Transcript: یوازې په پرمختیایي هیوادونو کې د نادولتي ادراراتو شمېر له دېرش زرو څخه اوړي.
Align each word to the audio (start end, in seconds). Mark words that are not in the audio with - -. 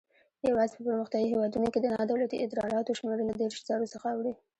یوازې 0.49 0.73
په 0.75 0.83
پرمختیایي 0.87 1.27
هیوادونو 1.31 1.67
کې 1.73 1.79
د 1.81 1.87
نادولتي 1.95 2.37
ادراراتو 2.39 2.97
شمېر 2.99 3.17
له 3.29 3.33
دېرش 3.41 3.57
زرو 3.67 3.91
څخه 3.93 4.07
اوړي. 4.13 4.33